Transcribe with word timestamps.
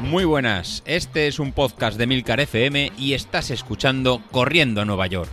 Muy 0.00 0.24
buenas, 0.24 0.82
este 0.86 1.26
es 1.26 1.38
un 1.38 1.52
podcast 1.52 1.98
de 1.98 2.06
Milcar 2.06 2.40
FM 2.40 2.92
y 2.96 3.14
estás 3.14 3.50
escuchando 3.50 4.22
Corriendo 4.30 4.80
a 4.80 4.84
Nueva 4.84 5.06
York. 5.08 5.28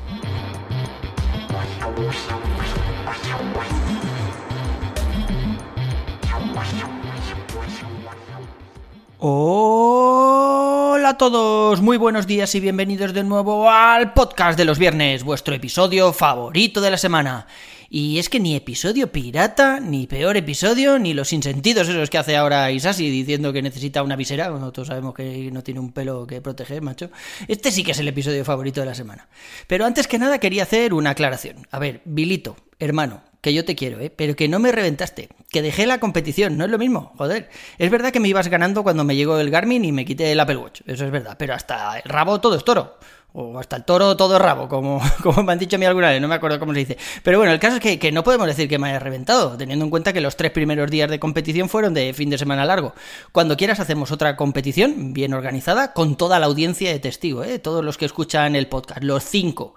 Hola 9.19 11.09
a 11.09 11.17
todos, 11.17 11.81
muy 11.81 11.97
buenos 11.97 12.27
días 12.27 12.53
y 12.55 12.59
bienvenidos 12.59 13.13
de 13.13 13.23
nuevo 13.23 13.69
al 13.69 14.13
podcast 14.13 14.57
de 14.57 14.65
los 14.65 14.79
viernes, 14.79 15.23
vuestro 15.23 15.53
episodio 15.53 16.11
favorito 16.13 16.81
de 16.81 16.91
la 16.91 16.97
semana. 16.97 17.47
Y 17.95 18.17
es 18.17 18.27
que 18.27 18.39
ni 18.39 18.55
episodio 18.55 19.11
pirata, 19.11 19.79
ni 19.79 20.07
peor 20.07 20.35
episodio, 20.35 20.97
ni 20.97 21.13
los 21.13 21.31
insentidos 21.31 21.87
esos 21.87 22.09
que 22.09 22.17
hace 22.17 22.35
ahora 22.35 22.71
Isasi 22.71 23.07
diciendo 23.11 23.53
que 23.53 23.61
necesita 23.61 24.01
una 24.01 24.15
visera, 24.15 24.49
nosotros 24.49 24.87
sabemos 24.87 25.13
que 25.13 25.51
no 25.51 25.61
tiene 25.61 25.79
un 25.79 25.91
pelo 25.91 26.25
que 26.25 26.41
proteger, 26.41 26.81
macho. 26.81 27.11
Este 27.47 27.71
sí 27.71 27.83
que 27.83 27.91
es 27.91 27.99
el 27.99 28.07
episodio 28.07 28.43
favorito 28.43 28.79
de 28.79 28.87
la 28.87 28.95
semana. 28.95 29.27
Pero 29.67 29.85
antes 29.85 30.07
que 30.07 30.17
nada 30.17 30.39
quería 30.39 30.63
hacer 30.63 30.91
una 30.91 31.11
aclaración. 31.11 31.67
A 31.69 31.77
ver, 31.77 32.01
Vilito, 32.05 32.55
hermano, 32.79 33.21
que 33.41 33.53
yo 33.53 33.63
te 33.63 33.75
quiero, 33.75 33.99
¿eh? 33.99 34.09
pero 34.09 34.35
que 34.35 34.47
no 34.47 34.57
me 34.57 34.71
reventaste, 34.71 35.29
que 35.51 35.61
dejé 35.61 35.85
la 35.85 35.99
competición, 35.99 36.57
no 36.57 36.65
es 36.65 36.71
lo 36.71 36.79
mismo, 36.79 37.13
joder. 37.15 37.51
Es 37.77 37.91
verdad 37.91 38.11
que 38.11 38.19
me 38.19 38.27
ibas 38.27 38.47
ganando 38.47 38.81
cuando 38.81 39.03
me 39.03 39.15
llegó 39.15 39.37
el 39.37 39.51
Garmin 39.51 39.85
y 39.85 39.91
me 39.91 40.03
quité 40.03 40.31
el 40.31 40.39
Apple 40.39 40.57
Watch, 40.57 40.81
eso 40.87 41.05
es 41.05 41.11
verdad, 41.11 41.35
pero 41.37 41.53
hasta 41.53 41.99
el 41.99 42.09
rabo 42.09 42.41
todo 42.41 42.55
es 42.55 42.65
toro. 42.65 42.97
O 43.35 43.57
hasta 43.57 43.77
el 43.77 43.83
toro 43.83 44.15
todo 44.15 44.37
rabo, 44.37 44.69
como, 44.69 45.01
como 45.23 45.41
me 45.41 45.53
han 45.53 45.59
dicho 45.59 45.75
a 45.75 45.79
mí 45.79 45.85
alguna 45.85 46.09
vez, 46.09 46.21
no 46.21 46.27
me 46.27 46.35
acuerdo 46.35 46.59
cómo 46.59 46.71
se 46.73 46.79
dice. 46.79 46.97
Pero 47.23 47.39
bueno, 47.39 47.51
el 47.51 47.59
caso 47.59 47.77
es 47.77 47.81
que, 47.81 47.97
que, 47.97 48.11
no 48.11 48.23
podemos 48.23 48.45
decir 48.45 48.69
que 48.69 48.77
me 48.77 48.89
haya 48.89 48.99
reventado, 48.99 49.57
teniendo 49.57 49.83
en 49.83 49.89
cuenta 49.89 50.13
que 50.13 50.21
los 50.21 50.35
tres 50.35 50.51
primeros 50.51 50.91
días 50.91 51.09
de 51.09 51.19
competición 51.19 51.67
fueron 51.67 51.95
de 51.95 52.13
fin 52.13 52.29
de 52.29 52.37
semana 52.37 52.63
largo. 52.63 52.93
Cuando 53.31 53.57
quieras 53.57 53.79
hacemos 53.79 54.11
otra 54.11 54.35
competición, 54.35 55.13
bien 55.13 55.33
organizada, 55.33 55.93
con 55.93 56.15
toda 56.15 56.39
la 56.39 56.45
audiencia 56.45 56.91
de 56.91 56.99
testigo, 56.99 57.43
¿eh? 57.43 57.57
todos 57.57 57.83
los 57.83 57.97
que 57.97 58.05
escuchan 58.05 58.55
el 58.55 58.67
podcast, 58.67 59.03
los 59.03 59.23
cinco. 59.23 59.73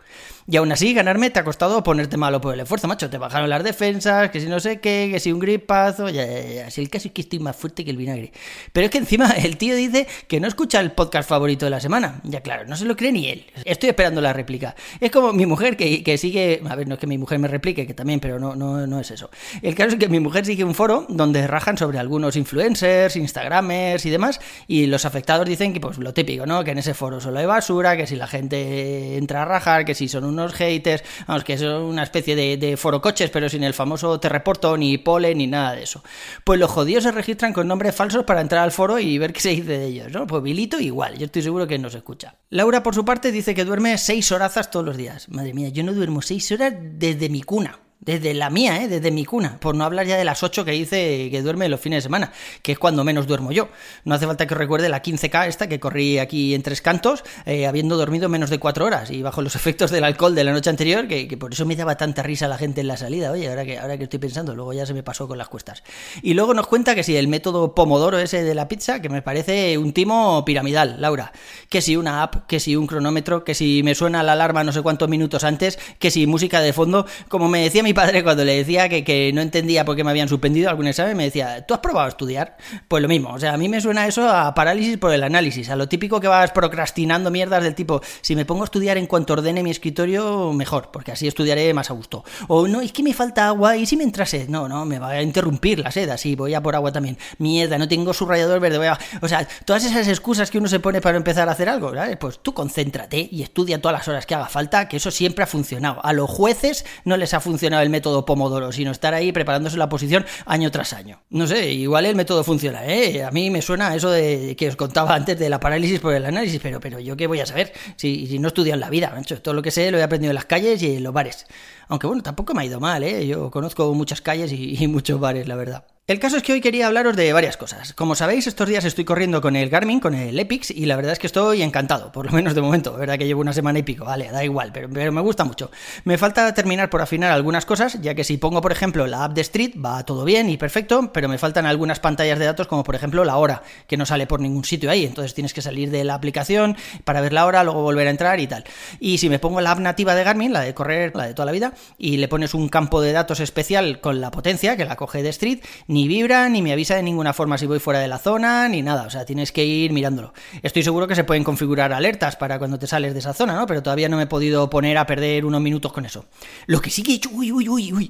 Y 0.49 0.57
aún 0.57 0.71
así, 0.71 0.95
ganarme 0.95 1.31
te 1.31 1.41
ha 1.41 1.45
costado 1.45 1.83
ponerte 1.83 2.17
malo 2.17 2.41
por 2.41 2.55
el 2.55 2.61
esfuerzo, 2.61 2.87
macho. 2.87 3.11
Te 3.11 3.19
bajaron 3.19 3.51
las 3.51 3.65
defensas, 3.65 4.31
que 4.31 4.41
si 4.41 4.47
no 4.47 4.61
sé 4.61 4.79
qué, 4.81 5.09
que 5.11 5.19
si 5.19 5.33
un 5.33 5.41
gripazo, 5.41 6.09
ya, 6.09 6.25
ya, 6.25 6.41
ya. 6.41 6.71
Si 6.71 6.81
el 6.81 6.89
caso 6.89 7.09
es 7.09 7.15
que 7.15 7.23
estoy 7.23 7.41
más 7.41 7.57
fuerte 7.57 7.85
que 7.85 7.91
el 7.91 7.97
vinagre. 7.97 8.31
Pero 8.73 8.85
es 8.85 8.91
que 8.93 8.99
encima 8.99 9.31
el 9.31 9.57
tío 9.57 9.75
dice 9.75 10.07
que 10.29 10.39
no 10.39 10.47
escucha 10.47 10.81
el 10.81 10.93
podcast 10.93 11.29
favorito 11.29 11.67
de 11.67 11.71
la 11.71 11.81
semana. 11.81 12.21
Ya 12.23 12.43
claro, 12.43 12.65
no 12.67 12.77
se 12.77 12.85
lo 12.85 12.97
cree 12.97 13.11
ni 13.11 13.29
él. 13.29 13.47
Estoy 13.65 13.89
esperando 13.89 14.21
la 14.21 14.33
réplica. 14.33 14.77
Es 15.01 15.11
como 15.11 15.33
mi 15.33 15.47
mujer 15.47 15.77
que, 15.77 16.05
que 16.05 16.17
sigue. 16.17 16.63
A 16.69 16.77
ver, 16.77 16.87
no 16.87 16.95
es 16.95 17.01
que 17.01 17.09
mi 17.09 17.19
mujer 17.19 17.41
me 17.41 17.49
replique, 17.49 17.85
que 17.85 17.95
también, 17.95 18.21
pero 18.21 18.39
no, 18.39 18.55
no, 18.55 18.87
no 18.87 19.01
es 19.01 19.11
eso. 19.11 19.31
El 19.63 19.75
caso 19.75 19.95
es 19.95 19.97
que 19.97 20.09
mi 20.09 20.21
mujer 20.21 20.47
sigue 20.47 20.63
un 20.63 20.77
foro 20.77 21.07
donde 21.09 21.45
rajan 21.49 21.77
sobre 21.77 21.99
algunos 21.99 22.37
influencers, 22.37 23.17
instagramers 23.17 24.07
y 24.07 24.11
demás. 24.11 24.41
Y 24.69 24.87
los 24.87 25.07
afectados 25.07 25.45
dicen 25.45 25.73
que, 25.73 25.81
pues 25.81 25.99
lo 25.99 26.15
típico, 26.15 26.47
¿no? 26.47 26.63
Que 26.63 26.71
en 26.71 26.79
ese 26.79 26.95
foro 26.95 27.21
solo 27.21 27.41
hay 27.41 27.47
basura, 27.47 27.97
que 27.97 28.07
si 28.07 28.15
la 28.15 28.29
gente 28.29 29.17
entra 29.17 29.43
a 29.43 29.45
rajar, 29.45 29.85
que 29.85 29.97
si 29.97 30.07
son 30.07 30.25
un 30.25 30.36
unos 30.43 30.55
haters, 30.55 31.03
vamos, 31.27 31.45
que 31.45 31.59
son 31.59 31.83
una 31.83 32.03
especie 32.03 32.37
de, 32.37 32.57
de 32.57 32.77
forocoches, 32.77 33.31
pero 33.31 33.49
sin 33.49 33.65
el 33.65 33.75
famoso 33.75 34.19
te 34.21 34.29
reporto, 34.29 34.77
ni 34.77 34.99
pole, 34.99 35.35
ni 35.35 35.47
nada 35.47 35.75
de 35.75 35.83
eso. 35.83 36.03
Pues 36.45 36.61
los 36.61 36.71
jodidos 36.71 37.05
se 37.05 37.13
registran 37.13 37.53
con 37.53 37.69
nombres 37.69 37.95
falsos 37.95 38.25
para 38.25 38.41
entrar 38.41 38.63
al 38.63 38.73
foro 38.73 38.99
y 38.99 39.19
ver 39.19 39.33
qué 39.33 39.41
se 39.41 39.51
dice 39.51 39.79
de 39.79 39.87
ellos, 39.87 40.13
¿no? 40.13 40.27
Pues 40.27 40.43
Vilito 40.43 40.79
igual, 40.81 41.19
yo 41.19 41.27
estoy 41.27 41.43
seguro 41.43 41.67
que 41.67 41.79
no 41.79 41.91
se 41.91 41.99
escucha. 41.99 42.37
Laura, 42.51 42.83
por 42.83 42.95
su 42.95 43.05
parte, 43.05 43.33
dice 43.33 43.55
que 43.55 43.65
duerme 43.65 43.99
seis 43.99 44.31
horazas 44.33 44.71
todos 44.71 44.85
los 44.87 44.97
días. 44.97 45.29
Madre 45.29 45.55
mía, 45.55 45.69
yo 45.69 45.83
no 45.83 45.93
duermo 45.93 46.23
seis 46.23 46.51
horas 46.53 46.75
desde 46.79 47.29
mi 47.29 47.43
cuna. 47.43 47.81
Desde 48.07 48.35
la 48.35 48.51
mía, 48.51 48.85
¿eh? 48.85 48.89
desde 48.89 49.11
mi 49.11 49.25
cuna. 49.25 49.59
Por 49.59 49.75
no 49.75 49.85
hablar 49.85 50.07
ya 50.07 50.17
de 50.17 50.25
las 50.25 50.45
8 50.45 50.65
que 50.65 50.71
dice 50.71 51.29
que 51.29 51.43
duerme 51.43 51.69
los 51.69 51.81
fines 51.81 51.99
de 51.99 52.03
semana, 52.03 52.33
que 52.63 52.71
es 52.71 52.79
cuando 52.79 53.03
menos 53.03 53.27
duermo 53.27 53.51
yo. 53.51 53.69
No 54.05 54.15
hace 54.15 54.27
falta 54.27 54.47
que 54.47 54.55
recuerde 54.55 54.89
la 54.89 55.03
15K 55.03 55.49
esta 55.49 55.69
que 55.69 55.81
corrí 55.81 56.21
aquí 56.21 56.55
en 56.55 56.63
Tres 56.63 56.81
Cantos, 56.81 57.25
eh, 57.47 57.67
habiendo 57.67 57.97
dormido 57.97 58.29
menos 58.29 58.49
de 58.49 58.61
4 58.61 58.85
horas 58.85 59.11
y 59.11 59.23
bajo 59.23 59.43
los 59.43 59.57
efectos 59.57 59.91
del 59.91 60.05
alcohol 60.05 60.37
de 60.37 60.45
la 60.45 60.53
noche 60.53 60.71
anterior, 60.71 61.09
que, 61.09 61.27
que, 61.27 61.37
por 61.37 61.53
eso 61.53 61.67
me 61.67 61.75
daba 61.75 61.97
tanta 61.97 62.23
risa 62.23 62.47
la 62.47 62.59
gente 62.59 62.81
en 62.81 62.87
la 62.87 62.97
salida. 62.97 63.33
Oye, 63.33 63.49
ahora 63.49 63.65
que, 63.65 63.77
ahora 63.77 63.99
que 63.99 64.05
estoy 64.05 64.21
pensando, 64.21 64.55
luego 64.55 64.73
ya 64.73 64.87
se 64.87 64.95
me 64.95 65.03
pasó 65.03 65.27
con 65.27 65.37
las 65.37 65.49
cuestas. 65.49 65.83
Y 66.23 66.35
luego 66.35 66.55
nos 66.55 66.69
cuenta 66.69 66.95
que 66.95 67.03
si 67.03 67.17
el 67.17 67.27
método 67.27 67.75
Pomodoro 67.75 68.21
ese 68.21 68.45
de 68.45 68.55
la 68.55 68.69
pizza, 68.69 69.03
que 69.03 69.09
me 69.09 69.21
parece 69.21 69.79
un 69.79 69.93
timo 69.93 70.45
piramidal, 70.45 71.01
Laura. 71.01 71.33
Que 71.69 71.81
si 71.83 71.97
una 71.97 72.23
app, 72.23 72.47
que 72.47 72.61
si 72.61 72.77
un 72.77 72.87
cronómetro, 72.87 73.43
que 73.43 73.55
si 73.55 73.83
me 73.83 73.97
suena 73.97 74.23
la 74.23 74.35
alarma 74.35 74.63
no 74.63 74.71
sé 74.71 74.81
cuántos 74.83 75.09
minutos 75.09 75.43
antes, 75.43 75.77
que 75.99 76.13
si 76.13 76.29
música 76.29 76.61
de 76.61 76.73
fondo, 76.73 77.05
como 77.29 77.49
me 77.49 77.61
decía 77.63 77.83
mi 77.83 77.96
padre 77.97 78.23
cuando 78.23 78.45
le 78.45 78.57
decía 78.57 78.89
que, 78.89 79.03
que, 79.03 79.33
no 79.35 79.41
entendía 79.41 79.85
por 79.85 79.97
qué 79.97 80.05
me 80.05 80.11
habían 80.11 80.29
suspendido 80.29 80.71
algún 80.71 80.87
examen, 80.87 81.17
me 81.17 81.25
decía, 81.25 81.67
¿tú 81.67 81.75
has 81.75 81.81
probado 81.81 82.07
a 82.07 82.11
estudiar? 82.11 82.57
Pues 82.87 83.03
lo 83.03 83.09
mismo, 83.09 83.31
o 83.31 83.41
sea, 83.41 83.55
a 83.55 83.57
mí 83.57 83.69
me 83.69 83.81
suena 83.81 84.07
eso 84.07 84.31
a 84.31 84.55
parálisis 84.55 84.99
por 84.99 85.13
el 85.13 85.25
análisis, 85.25 85.69
a 85.71 85.77
lo 85.77 85.89
típico 85.89 86.21
que 86.21 86.29
vas 86.29 86.53
procrastinando 86.53 87.33
mierdas 87.33 87.65
del 87.65 87.75
tipo, 87.75 88.01
si 88.21 88.37
me 88.37 88.45
pongo 88.45 88.63
a 88.63 88.67
estudiar 88.67 88.99
en 88.99 89.07
cuanto 89.07 89.33
ordene 89.33 89.63
mi 89.63 89.71
escritorio, 89.71 90.53
mejor, 90.53 90.91
porque 90.93 91.11
así 91.11 91.27
estudiaré 91.27 91.73
más 91.75 91.91
a 91.91 91.95
gusto. 91.95 92.25
O 92.49 92.69
no, 92.69 92.81
es 92.81 92.93
que 92.93 93.03
me 93.03 93.13
falta 93.13 93.49
agua 93.49 93.77
y 93.77 93.87
si 93.87 93.97
me 93.97 94.05
entra 94.05 94.27
sed, 94.27 94.49
no, 94.49 94.69
no, 94.69 94.85
me 94.85 94.99
va 94.99 95.11
a 95.11 95.23
interrumpir 95.23 95.81
la 95.81 95.91
sed, 95.91 96.09
así 96.11 96.37
voy 96.37 96.55
a 96.55 96.63
por 96.63 96.75
agua 96.75 96.93
también. 96.93 97.19
Mierda, 97.39 97.79
no 97.79 97.89
tengo 97.89 98.13
subrayador 98.13 98.61
verde, 98.61 98.79
voy 98.79 98.89
a... 98.89 98.99
O 99.23 99.29
sea, 99.29 99.49
todas 99.65 99.85
esas 99.85 100.07
excusas 100.09 100.51
que 100.51 100.59
uno 100.59 100.69
se 100.69 100.81
pone 100.81 101.01
para 101.01 101.17
empezar 101.17 101.49
a 101.49 101.53
hacer 101.53 101.69
algo. 101.69 101.93
Pues 102.21 102.41
tú 102.41 102.53
concéntrate 102.53 103.29
y 103.31 103.43
estudia 103.43 103.81
todas 103.81 103.99
las 103.99 104.09
horas 104.09 104.27
que 104.27 104.35
haga 104.35 104.49
falta, 104.49 104.89
que 104.89 104.99
eso 104.99 105.11
siempre 105.11 105.45
ha 105.45 105.47
funcionado. 105.47 106.05
A 106.05 106.13
los 106.13 106.29
jueces 106.29 106.85
no 107.05 107.17
les 107.17 107.33
ha 107.33 107.41
funcionado 107.41 107.86
el 107.87 107.91
método 107.91 108.25
Pomodoro, 108.25 108.73
sino 108.73 108.91
estar 108.91 109.15
ahí 109.15 109.33
preparándose 109.33 109.77
la 109.79 109.89
posición 109.89 110.27
año 110.45 110.71
tras 110.71 110.93
año. 110.93 111.23
No 111.31 111.47
sé, 111.47 111.73
igual 111.73 112.07
el 112.07 112.17
método 112.17 112.45
funciona, 112.45 112.85
¿eh? 112.87 113.25
A 113.25 113.31
mí 113.31 113.51
me 113.51 113.63
suena 113.63 113.95
eso 113.95 114.11
de 114.11 114.55
que 114.57 114.69
os 114.69 114.77
contaba 114.77 115.15
antes 115.15 115.39
de 115.39 115.49
la 115.49 115.61
parálisis 115.61 116.01
por 116.01 116.15
el 116.15 116.25
análisis, 116.25 116.61
pero, 116.63 116.81
pero 116.81 116.99
yo 117.01 117.17
qué 117.17 117.27
voy 117.27 117.41
a 117.41 117.47
saber 117.47 117.73
si, 117.97 118.27
si 118.27 118.39
no 118.39 118.49
estudio 118.49 118.75
en 118.75 118.81
la 118.81 118.91
vida, 118.91 119.13
macho. 119.15 119.41
Todo 119.41 119.55
lo 119.55 119.63
que 119.63 119.71
sé 119.71 119.91
lo 119.91 119.99
he 119.99 120.03
aprendido 120.03 120.31
en 120.31 120.37
las 120.37 120.47
calles 120.47 120.83
y 120.83 120.97
en 120.97 121.03
los 121.03 121.13
bares. 121.13 121.47
Aunque 121.89 122.07
bueno, 122.07 122.23
tampoco 122.23 122.55
me 122.55 122.63
ha 122.63 122.65
ido 122.67 122.81
mal, 122.81 123.03
¿eh? 123.03 123.27
Yo 123.27 123.51
conozco 123.51 123.93
muchas 123.95 124.21
calles 124.21 124.53
y 124.53 124.87
muchos 124.89 125.19
bares, 125.21 125.49
la 125.49 125.55
verdad. 125.55 125.96
El 126.09 126.21
caso 126.21 126.37
es 126.37 126.45
que 126.45 126.53
hoy 126.53 126.61
quería 126.61 126.87
hablaros 126.87 127.17
de 127.17 127.33
varias 127.33 127.57
cosas. 127.57 127.93
Como 127.93 128.15
sabéis, 128.15 128.47
estos 128.47 128.69
días 128.69 128.85
estoy 128.85 129.05
corriendo 129.05 129.41
con 129.41 129.57
el 129.57 129.69
Garmin, 129.69 129.99
con 129.99 130.15
el 130.15 130.39
Epix, 130.39 130.71
y 130.71 130.87
la 130.87 130.95
verdad 130.95 131.15
es 131.15 131.19
que 131.19 131.27
estoy 131.27 131.63
encantado, 131.63 132.13
por 132.13 132.27
lo 132.27 132.31
menos 132.31 132.55
de 132.55 132.61
momento. 132.61 132.93
La 132.93 132.99
verdad 132.99 133.19
que 133.19 133.27
llevo 133.27 133.41
una 133.41 133.53
semana 133.53 133.81
y 133.81 133.83
pico, 133.83 134.05
vale, 134.05 134.31
da 134.31 134.45
igual, 134.45 134.71
pero, 134.73 134.89
pero, 134.89 135.11
me 135.11 135.21
gusta 135.21 135.43
mucho. 135.43 135.69
Me 136.05 136.17
falta 136.17 136.55
terminar 136.55 136.91
por 136.91 137.03
afinar 137.03 137.33
algunas 137.33 137.67
cosas, 137.67 138.01
ya 138.03 138.15
que 138.15 138.23
si 138.23 138.37
pongo, 138.37 138.61
por 138.61 138.71
ejemplo, 138.71 139.05
la 139.09 139.25
app 139.25 139.33
de 139.33 139.41
Street, 139.41 139.73
va 139.85 140.05
todo 140.05 140.25
bien 140.25 140.49
y 140.49 140.57
perfecto, 140.57 141.11
pero 141.13 141.29
me 141.29 141.39
faltan 141.39 141.67
algunas 141.67 141.99
pantallas 141.99 142.39
de 142.39 142.45
datos, 142.45 142.69
como 142.69 142.85
por 142.85 142.95
ejemplo 142.95 143.25
la 143.25 143.37
hora, 143.39 143.65
que 143.89 143.97
no 143.97 144.07
sale 144.07 144.29
por 144.29 144.39
ningún 144.39 144.63
sitio 144.63 144.93
ahí. 144.93 145.07
Entonces 145.07 145.35
tienes 145.35 145.53
que 145.53 145.61
salir 145.61 145.91
de 145.91 146.05
la 146.05 146.15
aplicación 146.15 146.77
para 147.03 147.21
ver 147.21 147.33
la 147.33 147.47
hora, 147.47 147.65
luego 147.65 147.83
volver 147.83 148.07
a 148.07 148.11
entrar 148.11 148.39
y 148.39 148.47
tal. 148.47 148.63
Y 149.01 149.19
si 149.19 149.29
me 149.29 149.41
pongo 149.41 149.61
la 149.61 149.73
app 149.73 149.81
nativa 149.81 150.15
de 150.15 150.23
Garmin, 150.23 150.53
la 150.53 150.61
de 150.61 150.73
correr, 150.73 151.17
la 151.17 151.27
de 151.27 151.35
toda 151.35 151.47
la 151.47 151.53
vida, 151.53 151.73
y 151.99 152.19
le 152.19 152.29
pones 152.29 152.55
un 152.55 152.69
campo 152.69 153.01
de 153.01 153.11
datos 153.11 153.41
especial 153.41 154.01
con 154.01 154.21
la 154.21 154.31
potencia, 154.31 154.77
que 154.77 154.85
la 154.85 154.95
coge 154.95 155.25
de 155.25 155.31
Street, 155.31 155.59
ni 155.97 156.09
vibra, 156.09 156.51
ni 156.51 156.61
me 156.61 156.75
avisa 156.75 156.95
de 156.95 157.03
ninguna 157.03 157.33
forma 157.33 157.57
si 157.57 157.65
voy 157.65 157.79
fuera 157.79 158.01
de 158.01 158.07
la 158.07 158.19
zona, 158.19 158.69
ni 158.69 158.83
nada, 158.83 159.07
o 159.07 159.11
sea, 159.11 159.25
tienes 159.25 159.51
que 159.51 159.65
ir 159.65 159.95
mirándolo. 159.95 160.35
Estoy 160.63 160.83
seguro 160.83 161.09
que 161.09 161.15
se 161.15 161.25
pueden 161.25 161.43
configurar 161.43 161.95
alertas 161.95 162.37
para 162.37 162.59
cuando 162.59 162.79
te 162.79 162.87
sales 162.87 163.15
de 163.15 163.21
esa 163.21 163.33
zona, 163.33 163.57
¿no? 163.57 163.67
Pero 163.67 163.83
todavía 163.83 164.07
no 164.11 164.19
me 164.19 164.25
he 164.25 164.27
podido 164.27 164.69
poner 164.69 164.99
a 164.99 165.07
perder 165.07 165.47
unos 165.47 165.63
minutos 165.63 165.95
con 165.95 166.05
eso. 166.05 166.27
Lo 166.67 166.83
que 166.83 166.91
sí 166.91 167.03
que 167.03 167.13
he 167.13 167.15
hecho, 167.15 167.31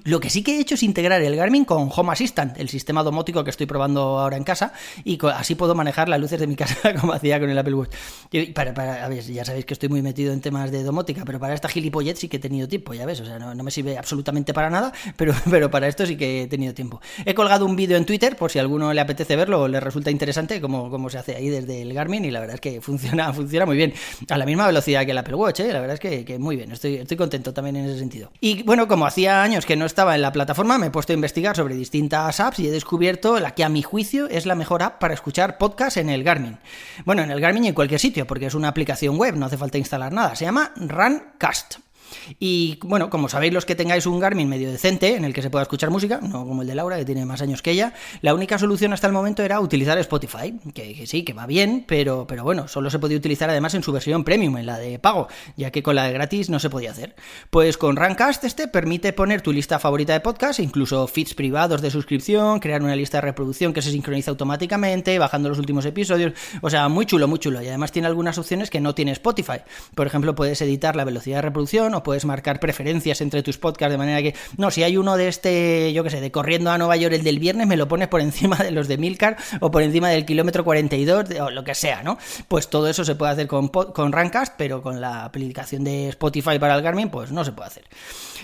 lo 0.02 0.18
que 0.18 0.30
sí 0.30 0.42
que 0.42 0.56
he 0.56 0.60
hecho 0.60 0.74
es 0.74 0.82
integrar 0.82 1.22
el 1.22 1.36
Garmin 1.36 1.64
con 1.64 1.88
Home 1.94 2.10
Assistant, 2.10 2.58
el 2.58 2.68
sistema 2.68 3.04
domótico 3.04 3.44
que 3.44 3.50
estoy 3.50 3.66
probando 3.66 4.18
ahora 4.18 4.36
en 4.36 4.42
casa, 4.42 4.72
y 5.04 5.16
así 5.32 5.54
puedo 5.54 5.76
manejar 5.76 6.08
las 6.08 6.18
luces 6.18 6.40
de 6.40 6.48
mi 6.48 6.56
casa 6.56 6.92
como 7.00 7.12
hacía 7.12 7.38
con 7.38 7.48
el 7.48 7.56
Apple 7.56 7.74
Watch. 7.74 7.94
A 8.32 9.08
ver, 9.08 9.22
ya 9.22 9.44
sabéis 9.44 9.64
que 9.64 9.74
estoy 9.74 9.90
muy 9.90 10.02
metido 10.02 10.32
en 10.32 10.40
temas 10.40 10.72
de 10.72 10.82
domótica, 10.82 11.24
pero 11.24 11.38
para 11.38 11.54
esta 11.54 11.68
gilipollez 11.68 12.18
sí 12.18 12.26
que 12.26 12.38
he 12.38 12.40
tenido 12.40 12.66
tiempo, 12.66 12.94
ya 12.94 13.06
ves, 13.06 13.20
o 13.20 13.24
sea, 13.24 13.38
no, 13.38 13.54
no 13.54 13.62
me 13.62 13.70
sirve 13.70 13.96
absolutamente 13.96 14.52
para 14.52 14.70
nada, 14.70 14.92
pero, 15.16 15.32
pero 15.48 15.70
para 15.70 15.86
esto 15.86 16.04
sí 16.04 16.16
que 16.16 16.42
he 16.42 16.46
tenido 16.48 16.74
tiempo. 16.74 17.00
He 17.24 17.32
colgado 17.32 17.64
un 17.64 17.75
vídeo 17.76 17.96
en 17.96 18.04
Twitter, 18.04 18.36
por 18.36 18.50
si 18.50 18.58
alguno 18.58 18.92
le 18.92 19.00
apetece 19.00 19.36
verlo 19.36 19.62
o 19.62 19.68
le 19.68 19.80
resulta 19.80 20.10
interesante 20.10 20.60
cómo, 20.60 20.90
cómo 20.90 21.10
se 21.10 21.18
hace 21.18 21.36
ahí 21.36 21.48
desde 21.48 21.82
el 21.82 21.92
Garmin 21.92 22.24
y 22.24 22.30
la 22.30 22.40
verdad 22.40 22.54
es 22.54 22.60
que 22.60 22.80
funciona, 22.80 23.32
funciona 23.34 23.66
muy 23.66 23.76
bien. 23.76 23.92
A 24.30 24.38
la 24.38 24.46
misma 24.46 24.66
velocidad 24.66 25.04
que 25.04 25.12
el 25.12 25.18
Apple 25.18 25.36
Watch, 25.36 25.60
¿eh? 25.60 25.72
la 25.72 25.80
verdad 25.80 25.94
es 25.94 26.00
que, 26.00 26.24
que, 26.24 26.38
muy 26.38 26.56
bien, 26.56 26.72
estoy, 26.72 26.96
estoy 26.96 27.16
contento 27.16 27.52
también 27.52 27.76
en 27.76 27.86
ese 27.86 27.98
sentido. 27.98 28.30
Y 28.40 28.62
bueno, 28.62 28.88
como 28.88 29.06
hacía 29.06 29.42
años 29.42 29.66
que 29.66 29.76
no 29.76 29.86
estaba 29.86 30.14
en 30.14 30.22
la 30.22 30.32
plataforma, 30.32 30.78
me 30.78 30.86
he 30.86 30.90
puesto 30.90 31.12
a 31.12 31.14
investigar 31.14 31.56
sobre 31.56 31.74
distintas 31.74 32.40
apps 32.40 32.58
y 32.60 32.68
he 32.68 32.70
descubierto 32.70 33.38
la 33.40 33.52
que 33.52 33.64
a 33.64 33.68
mi 33.68 33.82
juicio 33.82 34.28
es 34.28 34.46
la 34.46 34.54
mejor 34.54 34.82
app 34.82 34.98
para 34.98 35.14
escuchar 35.14 35.58
podcast 35.58 35.96
en 35.96 36.10
el 36.10 36.24
Garmin. 36.24 36.58
Bueno, 37.04 37.22
en 37.22 37.30
el 37.30 37.40
Garmin 37.40 37.64
y 37.64 37.68
en 37.68 37.74
cualquier 37.74 38.00
sitio, 38.00 38.26
porque 38.26 38.46
es 38.46 38.54
una 38.54 38.68
aplicación 38.68 39.16
web, 39.16 39.36
no 39.36 39.46
hace 39.46 39.58
falta 39.58 39.78
instalar 39.78 40.12
nada. 40.12 40.34
Se 40.34 40.44
llama 40.44 40.72
Runcast. 40.76 41.85
Y 42.38 42.78
bueno, 42.82 43.10
como 43.10 43.28
sabéis 43.28 43.52
los 43.52 43.64
que 43.64 43.74
tengáis 43.74 44.06
un 44.06 44.18
Garmin 44.18 44.48
medio 44.48 44.70
decente 44.70 45.16
en 45.16 45.24
el 45.24 45.32
que 45.32 45.42
se 45.42 45.50
pueda 45.50 45.62
escuchar 45.62 45.90
música, 45.90 46.20
no 46.22 46.46
como 46.46 46.62
el 46.62 46.68
de 46.68 46.74
Laura 46.74 46.96
que 46.96 47.04
tiene 47.04 47.24
más 47.26 47.42
años 47.42 47.62
que 47.62 47.70
ella, 47.70 47.94
la 48.20 48.34
única 48.34 48.58
solución 48.58 48.92
hasta 48.92 49.06
el 49.06 49.12
momento 49.12 49.42
era 49.42 49.60
utilizar 49.60 49.98
Spotify, 49.98 50.54
que, 50.74 51.06
sí, 51.06 51.22
que 51.22 51.32
va 51.32 51.46
bien, 51.46 51.84
pero, 51.86 52.26
pero 52.26 52.44
bueno, 52.44 52.68
solo 52.68 52.90
se 52.90 52.98
podía 52.98 53.16
utilizar 53.16 53.50
además 53.50 53.74
en 53.74 53.82
su 53.82 53.92
versión 53.92 54.24
premium, 54.24 54.56
en 54.58 54.66
la 54.66 54.78
de 54.78 54.98
pago, 54.98 55.28
ya 55.56 55.70
que 55.70 55.82
con 55.82 55.94
la 55.94 56.04
de 56.04 56.12
gratis 56.12 56.50
no 56.50 56.58
se 56.58 56.70
podía 56.70 56.90
hacer. 56.90 57.14
Pues 57.50 57.76
con 57.76 57.96
Rancast 57.96 58.44
este 58.44 58.68
permite 58.68 59.12
poner 59.12 59.42
tu 59.42 59.52
lista 59.52 59.78
favorita 59.78 60.12
de 60.12 60.20
podcast, 60.20 60.60
incluso 60.60 61.06
feeds 61.06 61.34
privados 61.34 61.82
de 61.82 61.90
suscripción, 61.90 62.60
crear 62.60 62.82
una 62.82 62.96
lista 62.96 63.18
de 63.18 63.22
reproducción 63.22 63.72
que 63.72 63.82
se 63.82 63.90
sincroniza 63.90 64.30
automáticamente, 64.30 65.18
bajando 65.18 65.48
los 65.48 65.58
últimos 65.58 65.84
episodios, 65.84 66.32
o 66.62 66.70
sea, 66.70 66.88
muy 66.88 67.06
chulo, 67.06 67.28
muy 67.28 67.38
chulo. 67.38 67.62
Y 67.62 67.68
además 67.68 67.92
tiene 67.92 68.08
algunas 68.08 68.38
opciones 68.38 68.70
que 68.70 68.80
no 68.80 68.94
tiene 68.94 69.12
Spotify. 69.12 69.58
Por 69.94 70.06
ejemplo, 70.06 70.34
puedes 70.34 70.60
editar 70.62 70.96
la 70.96 71.04
velocidad 71.04 71.38
de 71.38 71.42
reproducción 71.42 71.94
o 71.96 72.02
puedes 72.02 72.24
marcar 72.24 72.60
preferencias 72.60 73.20
entre 73.20 73.42
tus 73.42 73.58
podcasts 73.58 73.92
de 73.92 73.98
manera 73.98 74.22
que, 74.22 74.34
no, 74.56 74.70
si 74.70 74.82
hay 74.82 74.96
uno 74.96 75.16
de 75.16 75.28
este, 75.28 75.92
yo 75.92 76.04
qué 76.04 76.10
sé, 76.10 76.20
de 76.20 76.30
corriendo 76.30 76.70
a 76.70 76.78
Nueva 76.78 76.96
York 76.96 77.14
el 77.14 77.24
del 77.24 77.38
viernes, 77.38 77.66
me 77.66 77.76
lo 77.76 77.88
pones 77.88 78.08
por 78.08 78.20
encima 78.20 78.56
de 78.56 78.70
los 78.70 78.88
de 78.88 78.98
Milcar 78.98 79.36
o 79.60 79.70
por 79.70 79.82
encima 79.82 80.08
del 80.08 80.24
kilómetro 80.24 80.64
42 80.64 81.30
o 81.40 81.50
lo 81.50 81.64
que 81.64 81.74
sea, 81.74 82.02
¿no? 82.02 82.18
Pues 82.48 82.68
todo 82.68 82.88
eso 82.88 83.04
se 83.04 83.14
puede 83.14 83.32
hacer 83.32 83.46
con, 83.46 83.68
con 83.68 84.12
Rancast, 84.12 84.54
pero 84.56 84.82
con 84.82 85.00
la 85.00 85.24
aplicación 85.24 85.84
de 85.84 86.08
Spotify 86.08 86.58
para 86.58 86.74
el 86.74 86.82
Garmin, 86.82 87.10
pues 87.10 87.32
no 87.32 87.44
se 87.44 87.52
puede 87.52 87.68
hacer. 87.68 87.84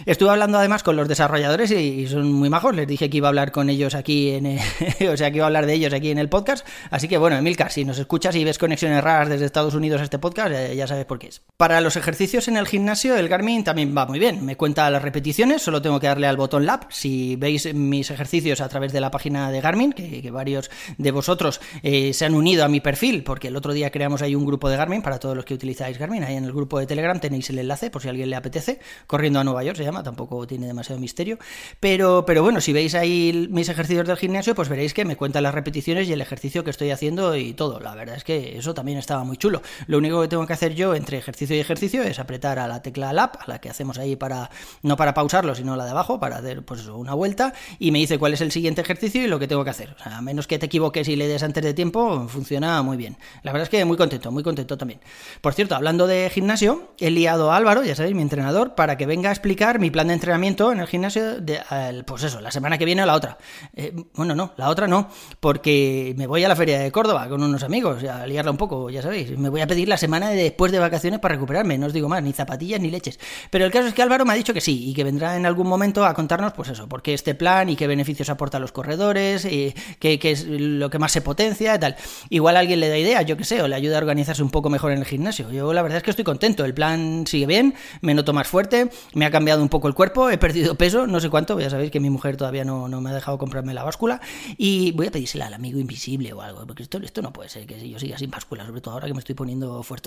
Estuve 0.06 0.30
hablando 0.30 0.58
además 0.58 0.82
con 0.82 0.96
los 0.96 1.08
desarrolladores 1.08 1.70
y, 1.70 2.06
son 2.06 2.32
muy 2.32 2.50
majos. 2.50 2.74
Les 2.74 2.86
dije 2.86 3.10
que 3.10 3.18
iba 3.18 3.28
a 3.28 3.30
hablar 3.30 3.52
con 3.52 3.70
ellos 3.70 3.94
aquí 3.94 4.30
en 4.30 4.58
o 5.12 5.16
sea, 5.16 5.30
que 5.30 5.36
iba 5.36 5.44
a 5.44 5.48
hablar 5.48 5.66
de 5.66 5.74
ellos 5.74 5.92
aquí 5.92 6.10
en 6.10 6.18
el 6.18 6.28
podcast. 6.28 6.66
Así 6.90 7.08
que 7.08 7.18
bueno, 7.18 7.36
Emilcar, 7.36 7.70
si 7.70 7.84
nos 7.84 7.98
escuchas 7.98 8.34
y 8.36 8.44
ves 8.44 8.58
conexiones 8.58 9.02
raras 9.02 9.28
desde 9.28 9.44
Estados 9.44 9.74
Unidos 9.74 10.00
a 10.00 10.04
este 10.04 10.18
podcast, 10.18 10.52
eh, 10.52 10.76
ya 10.76 10.86
sabes 10.86 11.04
por 11.04 11.18
qué 11.18 11.28
es. 11.28 11.42
Para 11.56 11.80
los 11.80 11.96
ejercicios 11.96 12.48
en 12.48 12.56
el 12.56 12.66
gimnasio, 12.66 13.16
el 13.16 13.28
Garmin 13.28 13.41
también 13.64 13.94
va 13.96 14.06
muy 14.06 14.18
bien. 14.18 14.44
Me 14.44 14.56
cuenta 14.56 14.88
las 14.90 15.02
repeticiones, 15.02 15.62
solo 15.62 15.82
tengo 15.82 15.98
que 15.98 16.06
darle 16.06 16.26
al 16.26 16.36
botón 16.36 16.64
Lab. 16.64 16.86
Si 16.90 17.36
veis 17.36 17.74
mis 17.74 18.10
ejercicios 18.10 18.60
a 18.60 18.68
través 18.68 18.92
de 18.92 19.00
la 19.00 19.10
página 19.10 19.50
de 19.50 19.60
Garmin, 19.60 19.92
que, 19.92 20.30
varios 20.30 20.70
de 20.96 21.10
vosotros 21.10 21.60
eh, 21.82 22.12
se 22.12 22.24
han 22.24 22.34
unido 22.34 22.64
a 22.64 22.68
mi 22.68 22.80
perfil, 22.80 23.22
porque 23.24 23.48
el 23.48 23.56
otro 23.56 23.72
día 23.72 23.90
creamos 23.90 24.22
ahí 24.22 24.34
un 24.34 24.46
grupo 24.46 24.70
de 24.70 24.76
Garmin 24.76 25.02
para 25.02 25.18
todos 25.18 25.36
los 25.36 25.44
que 25.44 25.54
utilizáis 25.54 25.98
Garmin. 25.98 26.24
Ahí 26.24 26.36
en 26.36 26.44
el 26.44 26.52
grupo 26.52 26.78
de 26.78 26.86
Telegram 26.86 27.18
tenéis 27.18 27.50
el 27.50 27.58
enlace 27.58 27.90
por 27.90 28.00
si 28.00 28.08
a 28.08 28.10
alguien 28.12 28.30
le 28.30 28.36
apetece, 28.36 28.80
corriendo 29.06 29.40
a 29.40 29.44
Nueva 29.44 29.64
York 29.64 29.76
se 29.76 29.84
llama, 29.84 30.02
tampoco 30.02 30.46
tiene 30.46 30.66
demasiado 30.66 31.00
misterio. 31.00 31.38
Pero, 31.80 32.24
pero 32.24 32.42
bueno, 32.42 32.60
si 32.60 32.72
veis 32.72 32.94
ahí 32.94 33.48
mis 33.50 33.68
ejercicios 33.68 34.06
del 34.06 34.16
gimnasio, 34.16 34.54
pues 34.54 34.68
veréis 34.68 34.94
que 34.94 35.04
me 35.04 35.16
cuenta 35.16 35.40
las 35.40 35.54
repeticiones 35.54 36.08
y 36.08 36.12
el 36.12 36.20
ejercicio 36.20 36.64
que 36.64 36.70
estoy 36.70 36.90
haciendo 36.90 37.36
y 37.36 37.54
todo. 37.54 37.80
La 37.80 37.94
verdad 37.94 38.16
es 38.16 38.24
que 38.24 38.56
eso 38.56 38.72
también 38.72 38.98
estaba 38.98 39.24
muy 39.24 39.36
chulo. 39.36 39.62
Lo 39.86 39.98
único 39.98 40.22
que 40.22 40.28
tengo 40.28 40.46
que 40.46 40.52
hacer 40.52 40.74
yo 40.74 40.94
entre 40.94 41.18
ejercicio 41.18 41.56
y 41.56 41.60
ejercicio 41.60 42.02
es 42.02 42.18
apretar 42.18 42.58
a 42.58 42.68
la 42.68 42.82
tecla 42.82 43.12
Lab, 43.12 43.31
a 43.40 43.48
la 43.48 43.60
que 43.60 43.70
hacemos 43.70 43.98
ahí 43.98 44.16
para, 44.16 44.50
no 44.82 44.96
para 44.96 45.14
pausarlo, 45.14 45.54
sino 45.54 45.76
la 45.76 45.84
de 45.84 45.90
abajo, 45.90 46.20
para 46.20 46.36
hacer 46.36 46.64
pues 46.64 46.86
una 46.86 47.14
vuelta, 47.14 47.52
y 47.78 47.90
me 47.90 47.98
dice 47.98 48.18
cuál 48.18 48.34
es 48.34 48.40
el 48.40 48.52
siguiente 48.52 48.80
ejercicio 48.80 49.22
y 49.22 49.26
lo 49.26 49.38
que 49.38 49.48
tengo 49.48 49.64
que 49.64 49.70
hacer. 49.70 49.94
O 49.98 50.02
sea, 50.02 50.18
a 50.18 50.22
menos 50.22 50.46
que 50.46 50.58
te 50.58 50.66
equivoques 50.66 51.08
y 51.08 51.16
le 51.16 51.28
des 51.28 51.42
antes 51.42 51.62
de 51.62 51.74
tiempo, 51.74 52.28
funciona 52.28 52.82
muy 52.82 52.96
bien. 52.96 53.16
La 53.42 53.52
verdad 53.52 53.64
es 53.64 53.68
que 53.68 53.84
muy 53.84 53.96
contento, 53.96 54.30
muy 54.30 54.42
contento 54.42 54.76
también. 54.76 55.00
Por 55.40 55.54
cierto, 55.54 55.74
hablando 55.74 56.06
de 56.06 56.30
gimnasio, 56.30 56.92
he 56.98 57.10
liado 57.10 57.52
a 57.52 57.56
Álvaro, 57.56 57.84
ya 57.84 57.94
sabéis, 57.94 58.14
mi 58.14 58.22
entrenador, 58.22 58.74
para 58.74 58.96
que 58.96 59.06
venga 59.06 59.30
a 59.30 59.32
explicar 59.32 59.78
mi 59.78 59.90
plan 59.90 60.08
de 60.08 60.14
entrenamiento 60.14 60.72
en 60.72 60.80
el 60.80 60.86
gimnasio, 60.86 61.40
de, 61.40 61.60
pues 62.06 62.22
eso, 62.24 62.40
la 62.40 62.50
semana 62.50 62.78
que 62.78 62.84
viene 62.84 63.02
o 63.02 63.06
la 63.06 63.14
otra. 63.14 63.38
Eh, 63.74 63.94
bueno, 64.14 64.34
no, 64.34 64.52
la 64.56 64.68
otra 64.68 64.86
no, 64.86 65.08
porque 65.40 66.14
me 66.16 66.26
voy 66.26 66.44
a 66.44 66.48
la 66.48 66.56
feria 66.56 66.78
de 66.78 66.90
Córdoba 66.92 67.28
con 67.28 67.42
unos 67.42 67.62
amigos, 67.62 68.04
a 68.04 68.26
liarla 68.26 68.50
un 68.50 68.56
poco, 68.56 68.90
ya 68.90 69.02
sabéis. 69.02 69.36
Me 69.38 69.48
voy 69.48 69.60
a 69.60 69.66
pedir 69.66 69.88
la 69.88 69.96
semana 69.96 70.30
de 70.30 70.42
después 70.42 70.72
de 70.72 70.78
vacaciones 70.78 71.20
para 71.20 71.34
recuperarme, 71.34 71.78
no 71.78 71.86
os 71.86 71.92
digo 71.92 72.08
más, 72.08 72.22
ni 72.22 72.32
zapatillas 72.32 72.80
ni 72.80 72.90
leches. 72.90 73.18
Pero 73.50 73.64
el 73.64 73.70
caso 73.70 73.88
es 73.88 73.94
que 73.94 74.02
Álvaro 74.02 74.24
me 74.24 74.32
ha 74.32 74.36
dicho 74.36 74.54
que 74.54 74.60
sí, 74.60 74.90
y 74.90 74.94
que 74.94 75.04
vendrá 75.04 75.36
en 75.36 75.46
algún 75.46 75.66
momento 75.66 76.04
a 76.04 76.14
contarnos, 76.14 76.52
pues 76.52 76.68
eso, 76.68 76.88
por 76.88 77.02
qué 77.02 77.14
este 77.14 77.34
plan 77.34 77.68
y 77.68 77.76
qué 77.76 77.86
beneficios 77.86 78.28
aporta 78.28 78.58
a 78.58 78.60
los 78.60 78.72
corredores, 78.72 79.44
y 79.44 79.74
qué, 79.98 80.18
qué 80.18 80.32
es 80.32 80.46
lo 80.46 80.90
que 80.90 80.98
más 80.98 81.12
se 81.12 81.20
potencia 81.20 81.74
y 81.74 81.78
tal. 81.78 81.96
Igual 82.30 82.56
alguien 82.56 82.80
le 82.80 82.88
da 82.88 82.98
idea, 82.98 83.22
yo 83.22 83.36
qué 83.36 83.44
sé, 83.44 83.62
o 83.62 83.68
le 83.68 83.74
ayuda 83.74 83.96
a 83.96 83.98
organizarse 83.98 84.42
un 84.42 84.50
poco 84.50 84.70
mejor 84.70 84.92
en 84.92 84.98
el 84.98 85.04
gimnasio. 85.04 85.50
Yo 85.50 85.72
la 85.72 85.82
verdad 85.82 85.98
es 85.98 86.02
que 86.02 86.10
estoy 86.10 86.24
contento, 86.24 86.64
el 86.64 86.74
plan 86.74 87.24
sigue 87.26 87.46
bien, 87.46 87.74
me 88.00 88.14
noto 88.14 88.32
más 88.32 88.48
fuerte, 88.48 88.90
me 89.14 89.24
ha 89.24 89.30
cambiado 89.30 89.62
un 89.62 89.68
poco 89.68 89.88
el 89.88 89.94
cuerpo, 89.94 90.30
he 90.30 90.38
perdido 90.38 90.74
peso, 90.74 91.06
no 91.06 91.20
sé 91.20 91.30
cuánto, 91.30 91.58
ya 91.58 91.70
sabéis 91.70 91.90
que 91.90 92.00
mi 92.00 92.10
mujer 92.10 92.36
todavía 92.36 92.64
no, 92.64 92.88
no 92.88 93.00
me 93.00 93.10
ha 93.10 93.14
dejado 93.14 93.38
comprarme 93.38 93.74
la 93.74 93.84
báscula, 93.84 94.20
y 94.56 94.92
voy 94.92 95.06
a 95.06 95.10
pedírsela 95.10 95.46
al 95.46 95.54
amigo 95.54 95.78
invisible 95.78 96.32
o 96.32 96.42
algo, 96.42 96.66
porque 96.66 96.82
esto, 96.82 96.98
esto 96.98 97.22
no 97.22 97.32
puede 97.32 97.48
ser 97.48 97.66
que 97.66 97.88
yo 97.88 97.98
siga 97.98 98.18
sin 98.18 98.30
báscula, 98.30 98.66
sobre 98.66 98.80
todo 98.80 98.94
ahora 98.94 99.06
que 99.06 99.14
me 99.14 99.20
estoy 99.20 99.34
poniendo 99.34 99.82
fuerte. 99.82 100.02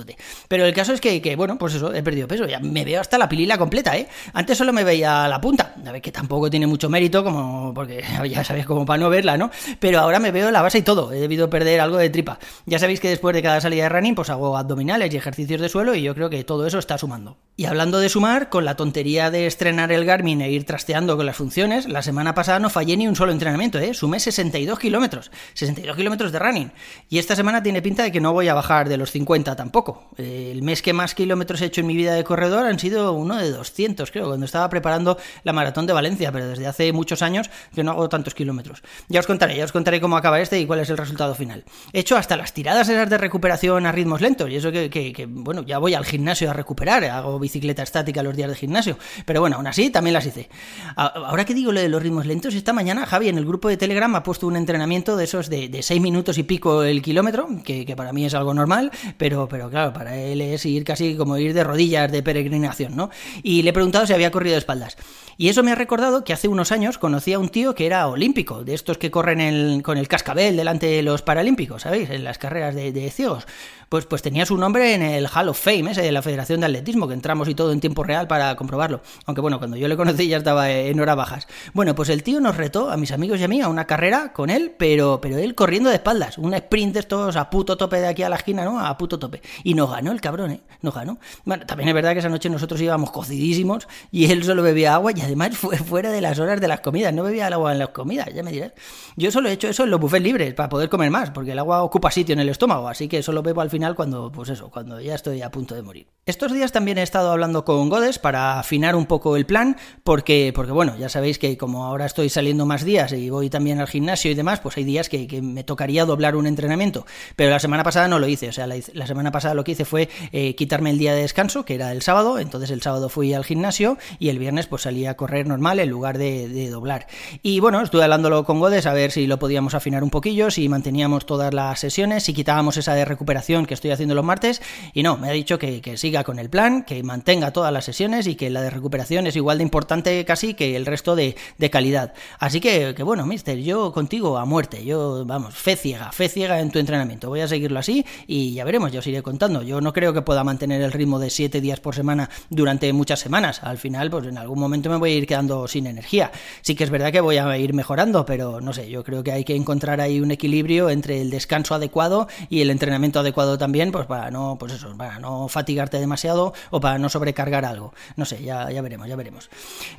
Pero 0.47 0.65
el 0.65 0.73
caso 0.73 0.94
es 0.94 1.00
que, 1.00 1.21
que, 1.21 1.35
bueno, 1.35 1.57
pues 1.57 1.73
eso, 1.75 1.94
he 1.94 2.03
perdido 2.03 2.27
peso, 2.27 2.45
ya 2.45 2.59
me 2.59 2.83
veo 2.83 3.00
hasta 3.06 3.18
la 3.18 3.30
pilila 3.30 3.57
completa, 3.57 3.96
¿eh? 3.98 4.07
Antes 4.34 4.57
solo 4.57 4.74
me 4.74 4.84
veía 4.84 5.28
la 5.28 5.40
punta, 5.40 5.75
a 5.86 5.92
ver 5.92 6.02
que 6.02 6.12
tampoco 6.12 6.50
tiene 6.50 6.68
mucho 6.68 6.90
mérito, 6.90 7.24
como 7.24 7.74
porque 7.74 8.04
ya 8.30 8.44
sabéis 8.44 8.66
como 8.66 8.86
para 8.86 8.98
no 8.98 9.10
verla, 9.10 9.38
¿no? 9.38 9.52
Pero 9.80 10.00
ahora 10.00 10.19
me 10.19 10.31
veo 10.31 10.52
la 10.52 10.62
base 10.62 10.80
y 10.80 10.81
todo, 10.81 11.13
he 11.13 11.19
debido 11.19 11.50
perder 11.50 11.80
algo 11.80 11.98
de 11.98 12.10
tripa. 12.10 12.40
Ya 12.66 12.80
sabéis 12.80 13.00
que 13.00 13.10
después 13.10 13.36
de 13.36 13.42
cada 13.42 13.62
salida 13.62 13.84
de 13.84 13.90
running, 13.90 14.16
pues 14.16 14.30
hago 14.30 14.57
abdominales 14.57 15.13
y 15.13 15.18
ejercicios 15.18 15.62
de 15.62 15.69
suelo 15.69 15.96
y 15.96 16.02
yo 16.02 16.16
creo 16.16 16.30
que 16.30 16.44
todo 16.44 16.66
eso 16.66 16.80
está 16.80 16.98
sumando. 16.98 17.38
Y 17.57 17.66
hablando 17.66 18.00
de 18.00 18.10
sumar, 18.10 18.50
con 18.50 18.66
la 18.66 18.75
tontería 18.75 19.31
de 19.31 19.46
estrenar 19.46 19.92
el 19.92 20.06
Garmin 20.06 20.42
e 20.42 20.52
ir 20.52 20.66
trasteando 20.66 21.16
con 21.16 21.25
las 21.25 21.36
funciones, 21.36 21.88
la 21.88 22.02
semana 22.02 22.34
pasada 22.34 22.60
no 22.60 22.69
fallé 22.69 22.98
ni 22.98 23.07
un 23.07 23.16
solo 23.16 23.31
entrenamiento, 23.31 23.80
¿eh? 23.80 23.94
Sumé 23.94 24.19
62 24.19 24.80
kilómetros, 24.80 25.31
62 25.54 25.96
kilómetros 25.96 26.31
de 26.31 26.40
running. 26.40 26.72
Y 27.10 27.19
esta 27.19 27.36
semana 27.36 27.63
tiene 27.63 27.81
pinta 27.81 28.04
de 28.04 28.12
que 28.12 28.19
no 28.19 28.34
voy 28.34 28.48
a 28.48 28.54
bajar 28.54 28.90
de 28.90 28.98
los 28.98 29.12
50 29.12 29.56
tampoco. 29.56 30.10
El 30.18 30.63
mes 30.63 30.81
que 30.81 30.94
más 30.94 31.16
kilómetros 31.16 31.62
he 31.62 31.66
hecho 31.66 31.81
en 31.81 31.88
mi 31.88 31.96
vida 31.96 32.13
de 32.13 32.24
corredor 32.24 32.66
han 32.66 32.80
sido 32.80 32.94
uno 32.95 33.38
de 33.38 33.51
200, 33.51 34.12
creo, 34.12 34.27
cuando 34.27 34.45
estaba 34.45 34.69
preparando 34.69 35.18
la 35.44 35.53
maratón 35.53 35.86
de 35.86 35.94
Valencia, 35.94 36.31
pero 36.31 36.47
desde 36.47 36.68
hace 36.68 36.92
muchos 36.94 37.21
años 37.21 37.50
que 37.74 37.83
no 37.83 37.92
hago 37.92 38.09
tantos 38.09 38.33
kilómetros. 38.33 38.81
Ya 39.07 39.19
os 39.19 39.27
contaré, 39.27 39.56
ya 39.57 39.65
os 39.65 39.71
contaré 39.71 40.01
cómo 40.01 40.18
acaba 40.18 40.39
este 40.39 40.59
y 40.59 40.65
cuál 40.65 40.80
es 40.80 40.89
el 40.89 40.97
resultado 40.97 41.36
final. 41.36 41.63
He 41.94 42.00
hecho 42.00 42.18
hasta 42.18 42.38
las 42.38 42.53
tiradas 42.53 42.89
esas 42.89 43.09
de 43.09 43.18
recuperación 43.18 43.86
a 43.86 43.92
ritmos 43.92 44.21
lentos, 44.21 44.50
y 44.50 44.56
eso 44.56 44.71
que, 44.71 45.27
bueno, 45.30 45.63
ya 45.63 45.77
voy 45.77 45.94
al 45.94 46.06
gimnasio 46.06 46.50
a 46.50 46.53
recuperar, 46.53 47.03
hago 47.06 47.39
bicicleta 47.39 47.83
estática 47.83 48.24
los 48.24 48.36
días 48.36 48.50
de 48.50 48.56
gimnasio, 48.56 48.97
pero 49.25 49.42
bueno, 49.42 49.57
aún 49.57 49.68
así 49.68 49.89
también 49.89 50.13
las 50.13 50.25
hice. 50.25 50.50
Ahora 50.95 51.45
que 51.45 51.53
digo 51.53 51.71
lo 51.71 51.80
de 51.80 51.89
los 51.89 52.01
ritmos 52.01 52.25
lentos, 52.25 52.53
esta 52.53 52.74
mañana 52.74 53.06
Javi 53.06 53.30
en 53.30 53.38
el 53.38 53.45
grupo 53.45 53.69
de 53.69 53.77
Telegram 53.77 54.13
ha 54.15 54.24
puesto 54.24 54.47
un 54.47 54.56
entrenamiento 54.56 55.15
de 55.18 55.24
esos 55.24 55.50
de, 55.50 55.69
de 55.69 55.83
6 55.83 56.01
minutos 56.01 56.38
y 56.38 56.44
pico 56.44 56.83
el 56.83 57.01
kilómetro, 57.01 57.47
que, 57.63 57.94
para 57.95 58.13
mí 58.13 58.25
es 58.25 58.33
algo 58.33 58.53
normal, 58.53 58.92
pero, 59.18 59.47
pero 59.47 59.69
claro, 59.69 59.94
para 59.94 60.18
él 60.18 60.42
es 60.42 60.65
ir 60.65 60.83
casi 60.83 61.15
como 61.15 61.38
ir 61.38 61.53
de 61.53 61.63
rodillas 61.63 62.12
de 62.12 62.24
peregrinación, 62.24 62.84
¿no? 62.91 63.09
Y 63.43 63.61
le 63.61 63.69
he 63.69 63.73
preguntado 63.73 64.05
si 64.05 64.13
había 64.13 64.31
corrido 64.31 64.53
de 64.53 64.59
espaldas. 64.59 64.97
Y 65.37 65.49
eso 65.49 65.63
me 65.63 65.71
ha 65.71 65.75
recordado 65.75 66.23
que 66.23 66.33
hace 66.33 66.47
unos 66.47 66.71
años 66.71 66.97
conocí 66.97 67.33
a 67.33 67.39
un 67.39 67.49
tío 67.49 67.75
que 67.75 67.85
era 67.85 68.07
olímpico, 68.07 68.63
de 68.63 68.73
estos 68.73 68.97
que 68.97 69.11
corren 69.11 69.81
con 69.81 69.97
el 69.97 70.07
cascabel 70.07 70.55
delante 70.55 70.87
de 70.87 71.03
los 71.03 71.21
paralímpicos, 71.21 71.81
¿sabéis? 71.81 72.09
En 72.09 72.23
las 72.23 72.37
carreras 72.37 72.73
de, 72.73 73.11
ciegos 73.11 73.45
pues, 73.89 74.05
pues 74.05 74.21
tenía 74.21 74.45
su 74.45 74.57
nombre 74.57 74.93
en 74.93 75.01
el 75.01 75.27
Hall 75.27 75.49
of 75.49 75.59
Fame, 75.59 75.91
ese 75.91 76.01
de 76.01 76.11
la 76.11 76.21
Federación 76.21 76.59
de 76.59 76.67
Atletismo, 76.67 77.07
que 77.07 77.13
entramos 77.13 77.47
y 77.47 77.55
todo 77.55 77.71
en 77.71 77.79
tiempo 77.79 78.03
real 78.03 78.27
para 78.27 78.55
comprobarlo. 78.55 79.01
Aunque 79.25 79.41
bueno, 79.41 79.59
cuando 79.59 79.77
yo 79.77 79.87
le 79.87 79.95
conocí 79.95 80.27
ya 80.27 80.37
estaba 80.37 80.69
en 80.69 80.99
horas 80.99 81.15
bajas. 81.15 81.47
Bueno, 81.73 81.95
pues 81.95 82.09
el 82.09 82.23
tío 82.23 82.39
nos 82.39 82.57
retó 82.57 82.89
a 82.89 82.97
mis 82.97 83.11
amigos 83.11 83.39
y 83.39 83.43
a 83.43 83.47
mí 83.47 83.61
a 83.61 83.67
una 83.67 83.85
carrera 83.85 84.33
con 84.33 84.49
él, 84.49 84.73
pero, 84.77 85.19
pero 85.21 85.37
él 85.37 85.55
corriendo 85.55 85.89
de 85.89 85.95
espaldas. 85.95 86.37
Un 86.37 86.53
sprint 86.53 86.93
de 86.93 86.99
estos 87.01 87.35
a 87.35 87.49
puto 87.49 87.77
tope 87.77 87.99
de 87.99 88.07
aquí 88.07 88.23
a 88.23 88.30
la 88.30 88.37
esquina, 88.37 88.65
¿no? 88.65 88.80
A 88.80 88.97
puto 88.97 89.19
tope. 89.19 89.42
Y 89.63 89.73
nos 89.73 89.92
ganó 89.92 90.11
el 90.11 90.21
cabrón, 90.21 90.51
¿eh? 90.51 90.61
Nos 90.81 90.94
ganó. 90.94 91.19
Bueno, 91.44 91.65
también 91.65 91.89
es 91.89 91.95
verdad 91.95 92.13
que 92.13 92.19
esa 92.19 92.30
noche 92.30 92.49
nosotros 92.49 92.65
íbamos 92.81 93.12
cocidísimos 93.12 93.88
y 94.12 94.31
él 94.31 94.44
solo 94.44 94.64
bebía 94.64 94.95
agua 94.95 95.12
y 95.16 95.22
además 95.22 95.57
fue 95.57 95.78
fuera 95.78 96.12
de 96.12 96.22
las 96.22 96.40
horas 96.40 96.60
de 96.60 96.68
las 96.68 96.81
comidas. 96.81 97.14
No 97.14 97.24
bebía 97.24 97.48
el 97.48 97.54
agua 97.54 97.72
en 97.72 97.80
las 97.80 97.90
comidas, 97.90 98.28
ya 98.34 98.44
me 98.44 98.52
dirás. 98.52 98.74
Yo 99.16 99.31
solo 99.31 99.50
he 99.50 99.54
hecho 99.54 99.68
eso 99.68 99.84
en 99.84 99.92
los 99.92 100.00
buffets 100.00 100.24
libres 100.24 100.54
para 100.54 100.69
poder 100.69 100.90
comer 100.90 101.10
más, 101.10 101.31
porque 101.31 101.52
el 101.52 101.60
agua 101.60 101.84
ocupa 101.84 102.12
sitio 102.12 102.34
en 102.34 102.40
el 102.40 102.50
estómago, 102.50 102.88
así 102.88 103.07
que 103.07 103.24
solo 103.24 103.42
bebo 103.44 103.62
al 103.62 103.69
final 103.69 103.95
cuando, 103.95 104.31
pues 104.31 104.50
eso, 104.50 104.69
cuando 104.69 105.00
ya 105.00 105.16
estoy 105.16 105.42
a 105.42 105.52
punto 105.52 105.76
de 105.76 105.81
morir. 105.81 106.07
Estos 106.26 106.52
días 106.52 106.72
también 106.72 106.98
he 106.98 107.04
estado 107.04 107.31
hablando 107.31 107.66
con 107.66 107.88
Godes 107.90 108.18
para 108.19 108.60
afinar 108.60 108.95
un 108.95 109.06
poco 109.06 109.38
el 109.38 109.45
plan, 109.45 109.78
porque, 110.04 110.52
porque 110.56 110.72
bueno, 110.72 110.98
ya 110.98 111.07
sabéis 111.07 111.38
que 111.38 111.57
como 111.57 111.86
ahora 111.86 112.06
estoy 112.06 112.30
saliendo 112.30 112.66
más 112.66 112.84
días 112.84 113.12
y 113.14 113.30
voy 113.30 113.50
también 113.50 113.80
al 113.80 113.88
gimnasio 113.88 114.31
y 114.31 114.34
demás, 114.34 114.60
pues 114.60 114.76
hay 114.78 114.84
días 114.84 115.07
que, 115.07 115.26
me 115.42 115.64
tocaría 115.64 116.06
doblar 116.06 116.36
un 116.36 116.48
entrenamiento. 116.48 117.06
Pero 117.36 117.52
la 117.52 117.60
semana 117.60 117.84
pasada 117.84 118.07
no 118.07 118.19
lo 118.19 118.28
hice, 118.28 118.50
o 118.50 118.52
sea, 118.52 118.68
la, 118.68 119.07
semana 119.07 119.31
pasada 119.31 119.54
lo 119.54 119.64
que 119.64 119.74
hice 119.74 119.86
fue 119.86 120.10
eh, 120.31 120.56
quitarme 120.56 120.90
el 120.90 120.98
día 120.98 121.14
de 121.14 121.22
descanso, 121.22 121.64
que 121.64 121.76
era 121.76 121.92
el 121.92 122.02
sábado, 122.02 122.40
entonces 122.40 122.55
el 122.64 122.81
sábado 122.81 123.09
fui 123.09 123.33
al 123.33 123.44
gimnasio 123.44 123.97
y 124.19 124.30
el 124.30 124.40
viernes 124.40 124.68
pues 124.68 124.83
salí 124.83 125.06
a 125.06 125.16
correr 125.16 125.47
normal 125.47 125.80
en 125.80 125.90
lugar 125.90 126.18
de, 126.18 126.69
doblar. 126.69 127.07
Y 127.44 127.59
bueno, 127.59 127.81
estuve 127.81 128.04
hablándolo 128.04 128.45
con 128.45 128.59
Godes 128.59 128.85
a 128.85 128.94
ver 128.94 129.12
si 129.12 129.28
lo 129.28 129.40
podíamos 129.40 129.74
afinar 129.74 130.04
un 130.04 130.09
poquillo, 130.09 130.52
si 130.52 130.68
manteníamos 130.69 131.26
todas 131.26 131.54
las 131.54 131.80
sesiones, 131.80 132.24
si 132.24 132.33
quitábamos 132.33 132.78
esa 132.78 132.94
de 132.94 133.06
recuperación 133.06 133.66
que 133.66 133.74
estoy 133.74 133.92
haciendo 133.92 134.16
los 134.16 134.26
martes, 134.26 134.62
y 134.94 135.04
no, 135.04 135.18
me 135.18 135.30
ha 135.30 135.31
dicho 135.31 135.59
que, 135.59 135.81
siga 135.97 136.24
con 136.24 136.40
el 136.40 136.50
plan, 136.50 136.83
que 136.83 137.02
mantenga 137.04 137.52
todas 137.52 137.71
las 137.71 137.85
sesiones 137.85 138.28
y 138.28 138.35
que 138.35 138.50
la 138.50 138.62
de 138.62 138.69
recuperación 138.69 139.28
es 139.28 139.35
igual 139.35 139.59
de 139.59 139.64
importante 139.64 140.26
casi 140.26 140.54
que 140.54 140.76
el 140.76 140.85
resto 140.85 141.16
de, 141.16 141.35
calidad. 141.71 142.14
Así 142.40 142.59
que, 142.59 142.94
que, 142.95 143.04
bueno, 143.04 143.26
mister, 143.26 143.57
yo 143.59 143.92
contigo 143.92 144.38
a 144.38 144.45
muerte, 144.45 144.85
yo, 144.85 145.26
vamos, 145.26 145.56
fe 145.56 145.76
ciega, 145.76 146.12
fe 146.12 146.30
ciega 146.30 146.59
en 146.59 146.71
tu 146.71 146.80
entrenamiento. 146.80 147.30
Voy 147.30 147.42
a 147.42 147.47
seguirlo 147.47 147.80
así 147.80 148.06
y 148.28 148.54
ya 148.54 148.64
veremos, 148.64 148.92
ya 148.92 149.00
os 149.00 149.07
iré 149.07 149.21
contando. 149.24 149.62
Yo 149.62 149.81
no 149.81 149.94
creo 149.94 150.14
que 150.14 150.21
pueda 150.21 150.44
mantener 150.44 150.81
el 150.81 150.92
ritmo 150.92 151.19
de 151.19 151.30
7 151.30 151.62
días 151.62 151.80
por 151.80 151.95
semana 151.95 152.30
durante 152.49 152.92
muchas 152.94 153.19
semanas. 153.19 153.61
Al 153.64 153.78
final, 153.78 154.09
pues 154.09 154.28
en 154.28 154.37
algún 154.37 154.59
momento 154.59 154.90
me 154.90 154.97
voy 154.97 155.11
a 155.11 155.16
ir 155.16 155.28
quedando 155.28 155.68
sin 155.68 155.87
energía. 155.87 156.31
Sí 156.61 156.75
que 156.75 156.83
es 156.83 156.90
verdad 156.90 157.11
que 157.11 157.21
voy 157.21 157.37
a 157.37 157.57
ir 157.57 157.73
mejorando, 157.73 158.25
pero 158.25 158.61
no 158.61 158.73
sé, 158.73 158.90
yo 158.90 159.04
creo 159.04 159.23
que 159.23 159.31
hay 159.31 159.44
que 159.44 159.56
encontrar 159.56 160.02
ahí 160.02 160.19
un 160.19 160.31
equilibrio 160.31 160.90
entre 160.90 161.21
el 161.21 161.30
descanso 161.30 161.75
adecuado 161.75 162.28
y 162.49 162.61
el 162.61 162.69
entrenamiento 162.69 163.19
adecuado 163.19 163.57
también, 163.57 163.92
pues 163.92 164.06
para 164.06 164.31
no, 164.31 164.57
pues 164.59 164.73
eso, 164.73 164.95
para 164.97 165.19
no 165.19 165.47
fatigarte 165.47 165.99
demasiado 165.99 166.54
o 166.71 166.80
para 166.80 166.97
no 166.97 167.09
sobrecargar 167.09 167.66
algo. 167.66 167.94
No 168.16 168.25
sé, 168.25 168.44
ya, 168.44 168.69
ya 168.71 168.81
veremos, 168.81 169.07
ya 169.07 169.16
veremos. 169.16 169.49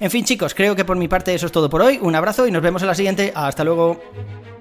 En 0.01 0.11
fin, 0.11 0.25
chicos, 0.25 0.55
creo 0.55 0.77
que 0.77 0.85
por 0.85 0.97
mi 0.97 1.09
parte 1.09 1.35
eso 1.35 1.47
es 1.47 1.53
todo 1.53 1.69
por 1.71 1.83
hoy. 1.83 1.99
Un 2.01 2.15
abrazo 2.15 2.47
y 2.47 2.51
nos 2.51 2.63
vemos 2.63 2.83
en 2.83 2.89
la 2.89 2.95
siguiente. 2.95 3.33
Hasta 3.35 3.65
luego. 3.65 4.56